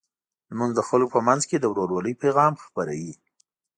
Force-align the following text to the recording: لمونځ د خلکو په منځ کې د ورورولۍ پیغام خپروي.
لمونځ 0.49 0.71
د 0.75 0.81
خلکو 0.89 1.11
په 1.15 1.19
منځ 1.27 1.41
کې 1.49 1.57
د 1.59 1.65
ورورولۍ 1.71 2.13
پیغام 2.23 2.53
خپروي. 2.63 3.13